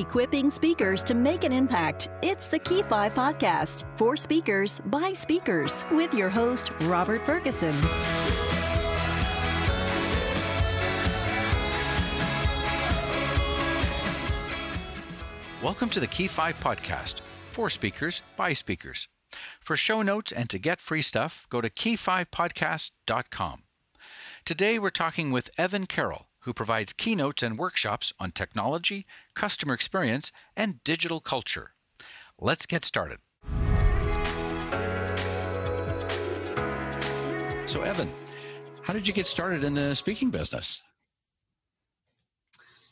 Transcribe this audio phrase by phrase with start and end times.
[0.00, 2.08] equipping speakers to make an impact.
[2.22, 7.74] It's the Key 5 podcast for speakers by speakers with your host, Robert Ferguson.
[15.62, 17.20] Welcome to the Key 5 podcast
[17.50, 19.08] for speakers by speakers.
[19.60, 23.62] For show notes and to get free stuff, go to key5podcast.com.
[24.44, 29.04] Today we're talking with Evan Carroll, who provides keynotes and workshops on technology,
[29.34, 31.72] customer experience, and digital culture.
[32.38, 33.18] Let's get started.
[37.66, 38.08] So, Evan,
[38.82, 40.82] how did you get started in the speaking business?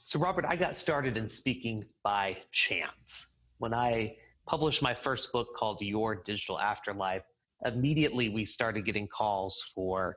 [0.03, 3.39] So, Robert, I got started in speaking by chance.
[3.59, 4.17] When I
[4.49, 7.25] published my first book called Your Digital Afterlife,
[7.65, 10.17] immediately we started getting calls for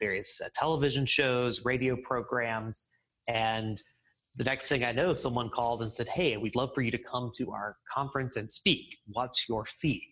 [0.00, 2.86] various uh, television shows, radio programs,
[3.28, 3.80] and
[4.36, 6.98] the next thing I know, someone called and said, Hey, we'd love for you to
[6.98, 8.96] come to our conference and speak.
[9.06, 10.02] What's your fee?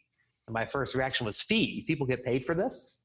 [0.47, 1.85] And my first reaction was, Fee?
[1.87, 2.99] People get paid for this?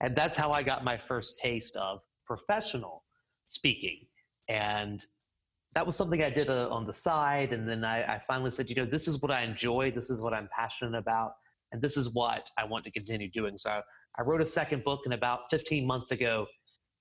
[0.00, 3.04] And that's how I got my first taste of professional
[3.46, 4.06] speaking.
[4.48, 5.04] And
[5.74, 7.52] that was something I did uh, on the side.
[7.52, 10.22] And then I, I finally said, You know, this is what I enjoy, this is
[10.22, 11.32] what I'm passionate about,
[11.72, 13.56] and this is what I want to continue doing.
[13.56, 13.80] So
[14.20, 16.46] I wrote a second book, and about 15 months ago,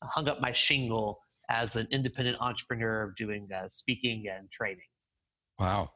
[0.01, 4.85] I hung up my shingle as an independent entrepreneur doing uh, speaking and training.
[5.59, 5.91] Wow.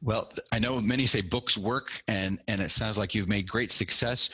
[0.00, 3.72] Well, I know many say books work, and, and it sounds like you've made great
[3.72, 4.30] success.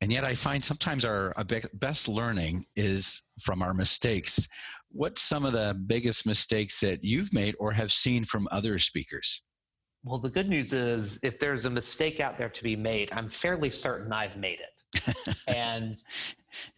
[0.00, 1.34] And yet, I find sometimes our,
[1.74, 4.48] best learning is from our mistakes.
[4.88, 9.43] What's some of the biggest mistakes that you've made or have seen from other speakers?
[10.04, 13.26] Well, the good news is if there's a mistake out there to be made, I'm
[13.26, 14.74] fairly certain I've made it
[15.48, 16.02] and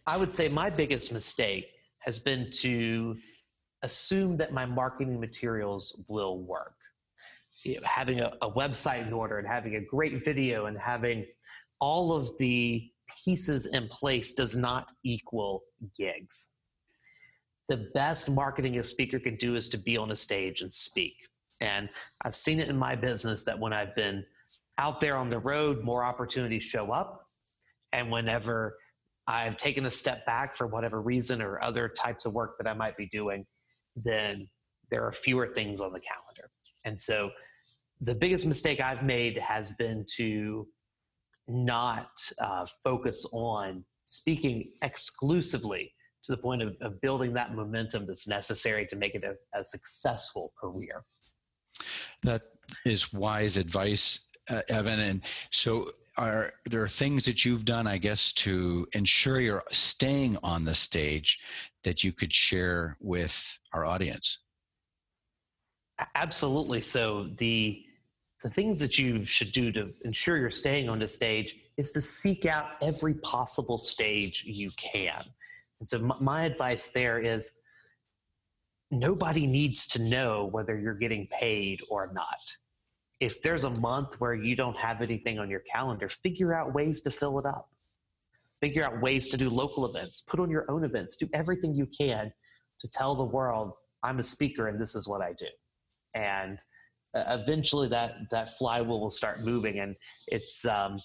[0.05, 3.17] I would say my biggest mistake has been to
[3.83, 6.75] assume that my marketing materials will work.
[7.63, 11.25] You know, having a, a website in order and having a great video and having
[11.79, 12.89] all of the
[13.25, 15.63] pieces in place does not equal
[15.97, 16.49] gigs.
[17.67, 21.27] The best marketing a speaker can do is to be on a stage and speak.
[21.61, 21.89] And
[22.21, 24.25] I've seen it in my business that when I've been
[24.77, 27.27] out there on the road, more opportunities show up
[27.91, 28.77] and whenever
[29.27, 32.73] I've taken a step back for whatever reason or other types of work that I
[32.73, 33.45] might be doing,
[33.95, 34.47] then
[34.89, 36.49] there are fewer things on the calendar.
[36.85, 37.31] And so
[37.99, 40.67] the biggest mistake I've made has been to
[41.47, 45.93] not uh, focus on speaking exclusively
[46.23, 49.63] to the point of, of, building that momentum that's necessary to make it a, a
[49.63, 51.03] successful career.
[52.23, 52.41] That
[52.85, 54.99] is wise advice, uh, Evan.
[54.99, 55.21] And
[55.51, 60.65] so are there are things that you've done, I guess, to ensure you're staying on
[60.65, 61.39] the stage
[61.83, 64.39] that you could share with our audience?
[66.15, 66.81] Absolutely.
[66.81, 67.83] So the
[68.43, 72.01] the things that you should do to ensure you're staying on the stage is to
[72.01, 75.23] seek out every possible stage you can.
[75.79, 77.53] And so my, my advice there is
[78.91, 82.39] nobody needs to know whether you're getting paid or not
[83.19, 87.01] if there's a month where you don't have anything on your calendar, figure out ways
[87.01, 87.69] to fill it up.
[88.61, 91.87] Figure out ways to do local events, put on your own events, do everything you
[91.87, 92.31] can
[92.79, 95.47] to tell the world, I'm a speaker and this is what I do.
[96.13, 96.59] And
[97.13, 99.79] uh, eventually that, that flywheel will start moving.
[99.79, 99.95] And
[100.27, 100.99] it's, um,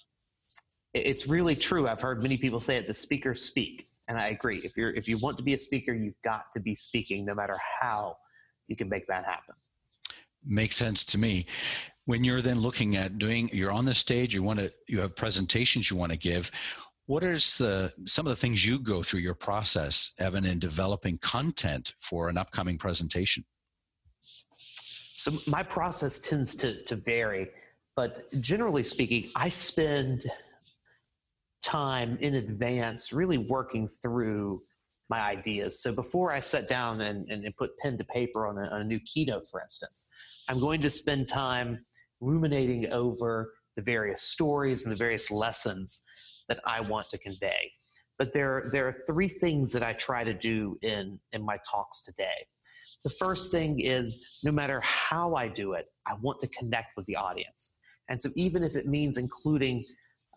[0.94, 1.88] it's really true.
[1.88, 3.86] I've heard many people say it, the speakers speak.
[4.12, 4.58] And I agree.
[4.58, 7.34] If you're, if you want to be a speaker, you've got to be speaking no
[7.34, 8.18] matter how
[8.68, 9.54] you can make that happen
[10.44, 11.46] makes sense to me
[12.06, 15.14] when you're then looking at doing you're on the stage you want to you have
[15.14, 16.50] presentations you want to give
[17.06, 21.18] What is the some of the things you go through your process evan in developing
[21.18, 23.44] content for an upcoming presentation
[25.14, 27.48] so my process tends to, to vary
[27.94, 30.24] but generally speaking i spend
[31.62, 34.62] time in advance really working through
[35.08, 38.58] my ideas so before i sit down and, and, and put pen to paper on
[38.58, 40.10] a, on a new keynote for instance
[40.48, 41.84] i'm going to spend time
[42.20, 46.02] ruminating over the various stories and the various lessons
[46.48, 47.72] that I want to convey.
[48.18, 52.02] But there, there are three things that I try to do in, in my talks
[52.02, 52.46] today.
[53.04, 57.06] The first thing is no matter how I do it, I want to connect with
[57.06, 57.74] the audience.
[58.08, 59.84] And so, even if it means including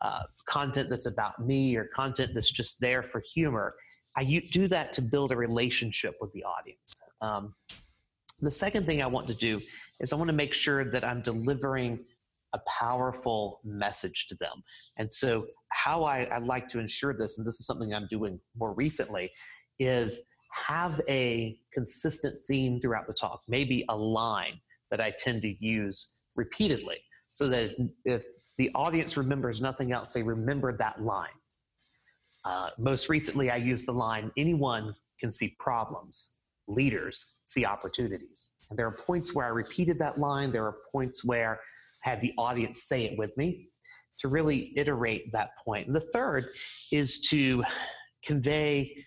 [0.06, 3.76] uh, content that's about me or content that's just there for humor,
[4.16, 7.02] I do that to build a relationship with the audience.
[7.22, 7.56] Um,
[8.40, 9.60] the second thing I want to do
[10.00, 12.06] is I want to make sure that I'm delivering
[12.54, 14.64] a powerful message to them.
[14.98, 18.40] And so, how I, I like to ensure this, and this is something I'm doing
[18.56, 19.32] more recently,
[19.80, 20.22] is
[20.68, 24.62] have a consistent theme throughout the talk, maybe a line
[24.92, 26.98] that I tend to use repeatedly
[27.32, 27.74] so that if,
[28.06, 28.24] if
[28.58, 31.30] the audience remembers nothing else, they remember that line.
[32.44, 36.32] Uh, most recently, I used the line anyone can see problems,
[36.68, 38.50] leaders see opportunities.
[38.70, 41.60] And there are points where I repeated that line, there are points where
[42.06, 43.70] I had the audience say it with me
[44.20, 45.88] to really iterate that point.
[45.88, 46.48] And the third
[46.92, 47.64] is to
[48.26, 49.06] convey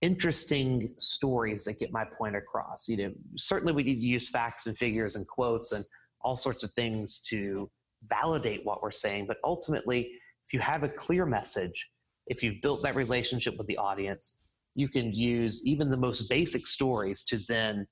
[0.00, 2.88] interesting stories that get my point across.
[2.88, 5.84] You know, certainly we need to use facts and figures and quotes and
[6.20, 7.70] all sorts of things to
[8.04, 9.26] validate what we're saying.
[9.26, 10.10] But ultimately,
[10.46, 11.90] if you have a clear message,
[12.26, 14.36] if you've built that relationship with the audience,
[14.74, 17.86] you can use even the most basic stories to then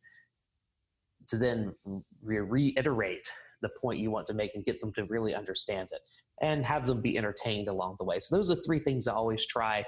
[1.28, 1.74] to then
[2.22, 3.28] re- reiterate
[3.62, 6.00] the point you want to make and get them to really understand it
[6.40, 8.18] and have them be entertained along the way.
[8.18, 9.84] So those are three things I always try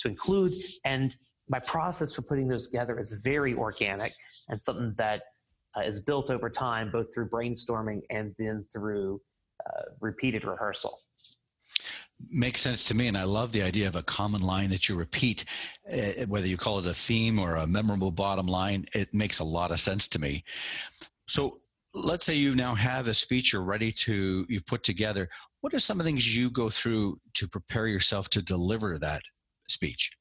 [0.00, 0.54] to include.
[0.84, 1.14] And
[1.48, 4.12] my process for putting those together is very organic
[4.48, 5.22] and something that
[5.76, 9.20] uh, is built over time, both through brainstorming and then through
[9.66, 10.98] uh, repeated rehearsal.
[12.30, 14.94] Makes sense to me, and I love the idea of a common line that you
[14.94, 15.44] repeat,
[15.90, 18.84] uh, whether you call it a theme or a memorable bottom line.
[18.94, 20.44] It makes a lot of sense to me.
[21.26, 21.60] So,
[21.94, 25.28] let's say you now have a speech you're ready to you've put together
[25.60, 29.22] what are some of the things you go through to prepare yourself to deliver that
[29.66, 30.12] speech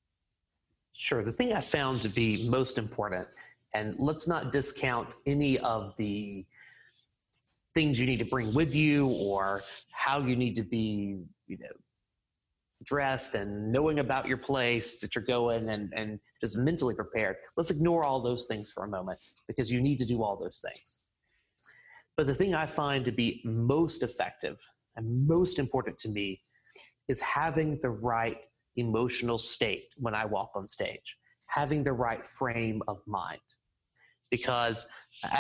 [0.94, 3.28] sure the thing i found to be most important
[3.74, 6.44] and let's not discount any of the
[7.80, 11.18] things you need to bring with you or how you need to be
[11.48, 11.76] you know
[12.84, 17.36] dressed and knowing about your place that you're going and, and just mentally prepared.
[17.58, 20.62] Let's ignore all those things for a moment because you need to do all those
[20.66, 21.00] things.
[22.18, 24.58] But the thing i find to be most effective
[24.98, 26.42] and most important to me
[27.08, 28.46] is having the right
[28.76, 31.18] emotional state when i walk on stage
[31.48, 33.50] having the right frame of mind
[34.30, 34.88] because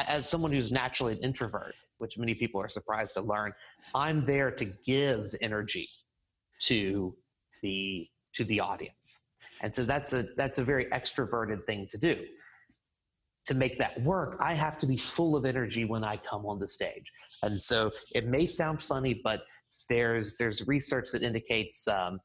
[0.07, 3.53] as someone who's naturally an introvert, which many people are surprised to learn,
[3.93, 5.89] I'm there to give energy
[6.63, 7.15] to
[7.61, 9.19] the to the audience.
[9.61, 12.25] And so that's a that's a very extroverted thing to do.
[13.45, 16.59] To make that work, I have to be full of energy when I come on
[16.59, 17.11] the stage.
[17.41, 19.41] And so it may sound funny, but
[19.89, 22.19] there's there's research that indicates um,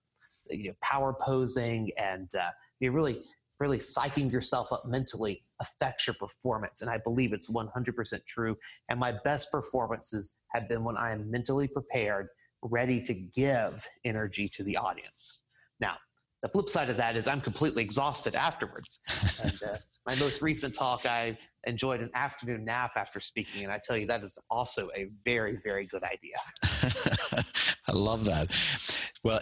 [0.50, 2.50] you know power posing and uh,
[2.80, 3.22] you really
[3.60, 6.82] really psyching yourself up mentally affects your performance.
[6.82, 8.56] And I believe it's 100% true.
[8.88, 12.28] And my best performances have been when I am mentally prepared,
[12.62, 15.38] ready to give energy to the audience.
[15.80, 15.96] Now,
[16.42, 19.00] the flip side of that is I'm completely exhausted afterwards.
[19.42, 23.64] and uh, my most recent talk, I enjoyed an afternoon nap after speaking.
[23.64, 26.36] And I tell you, that is also a very, very good idea.
[27.88, 29.10] I love that.
[29.22, 29.40] Well,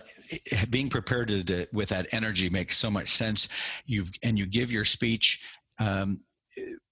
[0.70, 3.48] being prepared to, to, with that energy makes so much sense.
[3.86, 5.44] You've and you give your speech.
[5.78, 6.20] Um,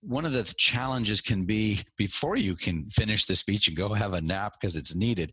[0.01, 4.15] one of the challenges can be before you can finish the speech and go have
[4.15, 5.33] a nap because it's needed,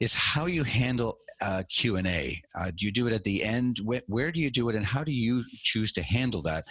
[0.00, 2.34] is how you handle uh, Q and A.
[2.58, 3.78] Uh, do you do it at the end?
[3.84, 6.66] Where, where do you do it, and how do you choose to handle that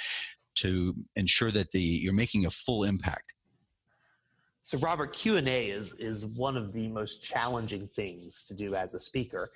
[0.56, 3.34] to ensure that the you're making a full impact?
[4.64, 8.76] So, Robert, Q and A is is one of the most challenging things to do
[8.76, 9.52] as a speaker,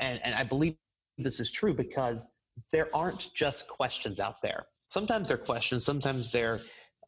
[0.00, 0.76] and and I believe
[1.18, 2.30] this is true because
[2.72, 4.66] there aren't just questions out there.
[4.88, 6.60] Sometimes they're questions, sometimes they're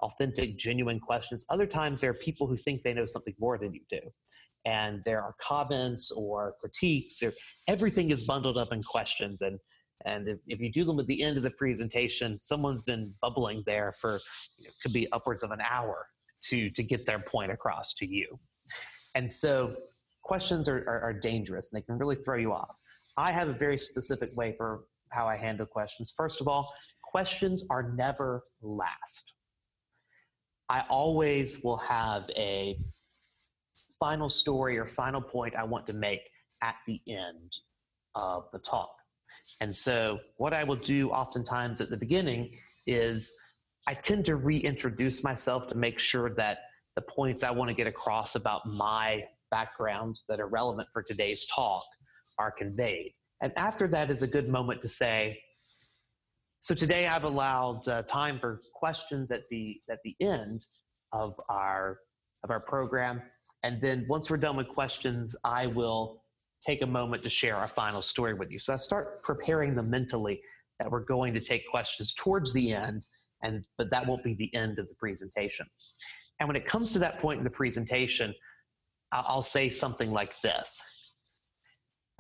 [0.03, 1.45] authentic, genuine questions.
[1.51, 4.01] Other times there are people who think they know something more than you do.
[4.65, 7.33] And there are comments or critiques, or
[7.67, 9.41] everything is bundled up in questions.
[9.41, 9.59] And
[10.07, 13.63] and if, if you do them at the end of the presentation, someone's been bubbling
[13.67, 14.21] there for
[14.57, 16.07] you know, could be upwards of an hour
[16.45, 18.39] to to get their point across to you.
[19.15, 19.75] And so
[20.23, 22.79] questions are, are, are dangerous and they can really throw you off.
[23.17, 26.15] I have a very specific way for how I handle questions.
[26.17, 26.73] First of all,
[27.11, 29.35] questions are never last.
[30.69, 32.77] I always will have a
[33.99, 36.21] final story or final point I want to make
[36.63, 37.57] at the end
[38.15, 38.95] of the talk.
[39.61, 42.55] And so, what I will do oftentimes at the beginning
[42.87, 43.35] is
[43.89, 46.59] I tend to reintroduce myself to make sure that
[46.95, 51.45] the points I want to get across about my background that are relevant for today's
[51.47, 51.85] talk
[52.39, 53.13] are conveyed.
[53.43, 55.41] And after that is a good moment to say,
[56.61, 60.67] so today I've allowed uh, time for questions at the at the end
[61.13, 61.99] of our
[62.45, 63.23] of our program,
[63.63, 66.23] and then once we're done with questions, I will
[66.65, 68.59] take a moment to share our final story with you.
[68.59, 70.41] So I start preparing them mentally
[70.79, 73.07] that we're going to take questions towards the end,
[73.43, 75.67] and but that won't be the end of the presentation.
[76.41, 78.35] And when it comes to that point in the presentation,
[79.13, 80.83] I'll say something like this.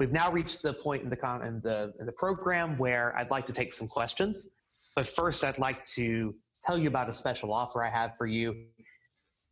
[0.00, 3.30] We've now reached the point in the, con- in the, in the program where I'd
[3.30, 4.49] like to take some questions.
[4.97, 8.64] But first, I'd like to tell you about a special offer I have for you.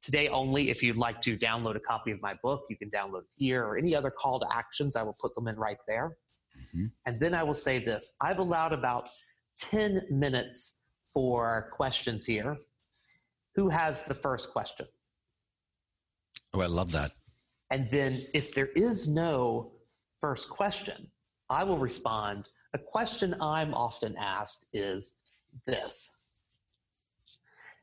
[0.00, 0.70] today only.
[0.70, 3.62] If you'd like to download a copy of my book, you can download it here
[3.62, 4.96] or any other call to actions.
[4.96, 6.16] I will put them in right there.
[6.56, 6.86] Mm-hmm.
[7.04, 9.10] And then I will say this I've allowed about
[9.60, 10.80] 10 minutes
[11.12, 12.56] for questions here.
[13.56, 14.86] Who has the first question?
[16.54, 17.10] Oh, I love that.
[17.70, 19.72] And then if there is no
[20.20, 21.08] first question,
[21.50, 22.48] I will respond.
[22.74, 25.14] A question I'm often asked is
[25.66, 26.14] this.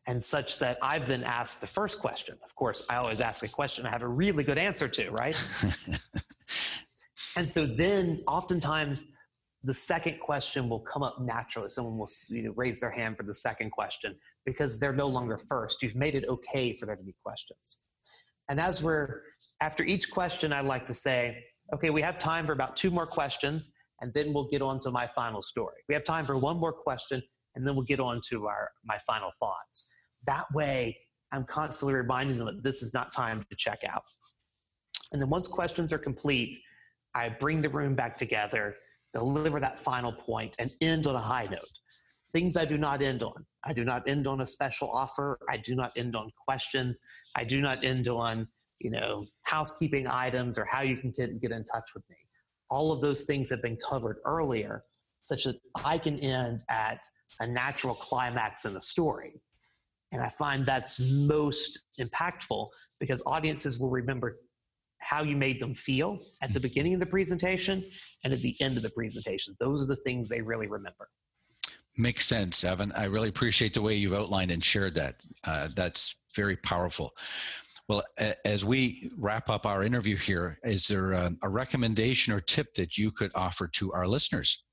[0.08, 2.38] And such that I've then asked the first question.
[2.46, 5.36] Of course, I always ask a question I have a really good answer to, right?
[7.36, 9.08] and so then oftentimes
[9.64, 11.70] the second question will come up naturally.
[11.70, 14.16] Someone will you know, raise their hand for the second question
[14.46, 15.82] because they're no longer first.
[15.82, 17.80] You've made it okay for there to be questions.
[18.48, 19.22] And as we're
[19.60, 23.08] after each question, I like to say, okay, we have time for about two more
[23.08, 25.78] questions, and then we'll get on to my final story.
[25.88, 27.22] We have time for one more question,
[27.56, 29.90] and then we'll get on to our, my final thoughts.
[30.28, 30.98] That way,
[31.32, 34.04] I'm constantly reminding them that this is not time to check out.
[35.12, 36.58] And then once questions are complete,
[37.14, 38.76] I bring the room back together,
[39.14, 41.62] deliver that final point, and end on a high note.
[42.34, 43.46] Things I do not end on.
[43.64, 45.40] I do not end on a special offer.
[45.50, 47.02] I do not end on questions.
[47.34, 48.48] I do not end on
[48.80, 52.18] you know, housekeeping items or how you can get, get in touch with me.
[52.70, 54.84] All of those things have been covered earlier,
[55.24, 57.00] such that I can end at
[57.40, 59.42] a natural climax in the story.
[60.12, 62.68] And I find that's most impactful
[63.00, 64.38] because audiences will remember
[65.00, 67.84] how you made them feel at the beginning of the presentation
[68.24, 69.56] and at the end of the presentation.
[69.60, 71.10] Those are the things they really remember.
[71.98, 72.92] Makes sense, Evan.
[72.94, 75.16] I really appreciate the way you've outlined and shared that.
[75.46, 77.14] Uh, that's very powerful.
[77.88, 78.04] Well,
[78.44, 82.98] as we wrap up our interview here, is there a, a recommendation or tip that
[82.98, 84.64] you could offer to our listeners?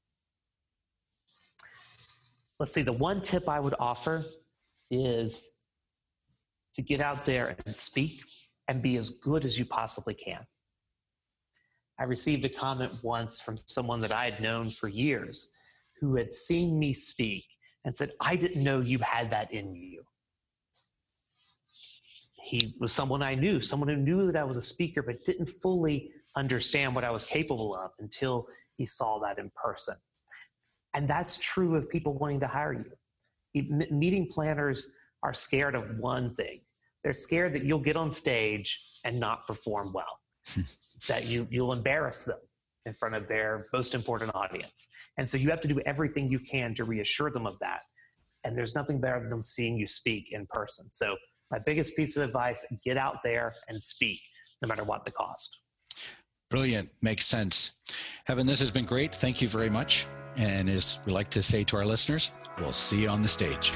[2.59, 4.25] Let's see, the one tip I would offer
[4.91, 5.57] is
[6.75, 8.23] to get out there and speak
[8.67, 10.47] and be as good as you possibly can.
[11.99, 15.51] I received a comment once from someone that I had known for years
[16.01, 17.45] who had seen me speak
[17.85, 20.03] and said, I didn't know you had that in you
[22.43, 25.47] he was someone I knew, someone who knew that I was a speaker, but didn't
[25.47, 28.47] fully understand what I was capable of until
[28.77, 29.97] he saw that in person.
[30.95, 33.89] And that's true of people wanting to hire you.
[33.91, 34.91] Meeting planners
[35.23, 36.63] are scared of one thing
[37.03, 40.21] they're scared that you'll get on stage and not perform well,
[41.09, 42.39] that you, you'll embarrass them
[42.87, 44.89] in front of their most important audience.
[45.19, 47.81] And so you have to do everything you can to reassure them of that.
[48.45, 50.91] And there's nothing better than seeing you speak in person.
[50.91, 51.17] So
[51.53, 54.21] my biggest piece of advice get out there and speak,
[54.63, 55.59] no matter what the cost.
[56.49, 56.91] Brilliant.
[57.03, 57.73] Makes sense.
[58.27, 59.15] Evan, this has been great.
[59.15, 60.07] Thank you very much.
[60.37, 63.71] And as we like to say to our listeners, we'll see you on the stage.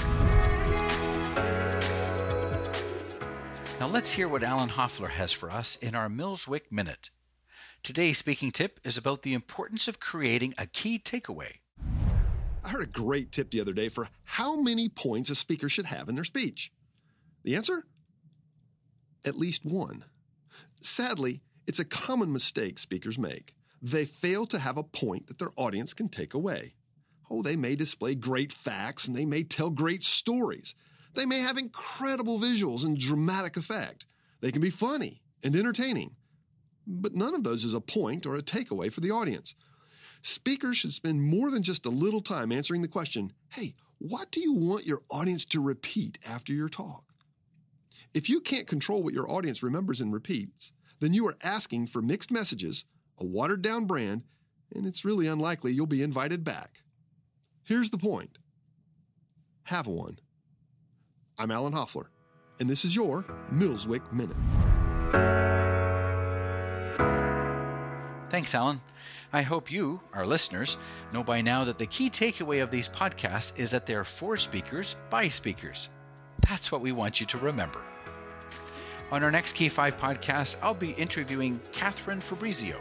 [3.79, 7.11] Now let's hear what Alan Hoffler has for us in our Millswick Minute.
[7.83, 11.59] Today's speaking tip is about the importance of creating a key takeaway.
[12.65, 15.85] I heard a great tip the other day for how many points a speaker should
[15.85, 16.73] have in their speech.
[17.47, 17.85] The answer?
[19.25, 20.05] At least one.
[20.81, 23.55] Sadly, it's a common mistake speakers make.
[23.81, 26.75] They fail to have a point that their audience can take away.
[27.31, 30.75] Oh, they may display great facts and they may tell great stories.
[31.15, 34.07] They may have incredible visuals and dramatic effect.
[34.41, 36.17] They can be funny and entertaining.
[36.85, 39.55] But none of those is a point or a takeaway for the audience.
[40.21, 44.41] Speakers should spend more than just a little time answering the question hey, what do
[44.41, 47.06] you want your audience to repeat after your talk?
[48.15, 52.01] If you can't control what your audience remembers and repeats, then you are asking for
[52.01, 52.85] mixed messages,
[53.19, 54.23] a watered down brand,
[54.75, 56.83] and it's really unlikely you'll be invited back.
[57.65, 58.39] Here's the point
[59.65, 60.19] have one.
[61.39, 62.11] I'm Alan Hoffler,
[62.61, 64.37] and this is your Millswick Minute.
[68.31, 68.81] Thanks, Alan.
[69.33, 70.79] I hope you, our listeners,
[71.13, 74.97] know by now that the key takeaway of these podcasts is that they're for speakers
[75.11, 75.89] by speakers.
[76.49, 77.81] That's what we want you to remember.
[79.13, 82.81] On our next Key 5 podcast, I'll be interviewing Catherine Fabrizio,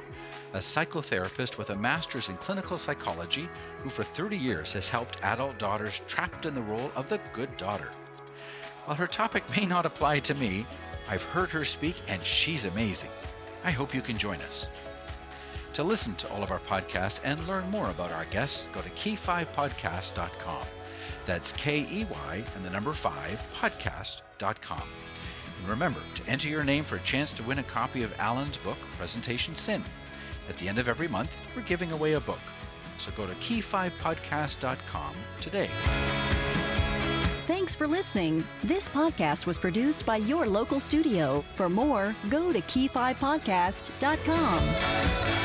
[0.53, 3.47] a psychotherapist with a master's in clinical psychology
[3.83, 7.55] who for 30 years has helped adult daughters trapped in the role of the good
[7.57, 7.89] daughter.
[8.85, 10.65] While her topic may not apply to me,
[11.07, 13.11] I've heard her speak and she's amazing.
[13.63, 14.67] I hope you can join us.
[15.73, 18.89] To listen to all of our podcasts and learn more about our guests, go to
[18.91, 20.65] key5podcast.com.
[21.25, 24.83] That's K E Y and the number 5 podcast.com.
[25.59, 28.57] And remember to enter your name for a chance to win a copy of Alan's
[28.57, 29.83] book, Presentation Sin.
[30.49, 32.39] At the end of every month, we're giving away a book.
[32.97, 35.69] So go to key5podcast.com today.
[37.47, 38.43] Thanks for listening.
[38.63, 41.41] This podcast was produced by your local studio.
[41.55, 45.44] For more, go to key5podcast.com.